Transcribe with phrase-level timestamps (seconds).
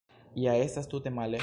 [0.43, 1.39] Ja estas tute male.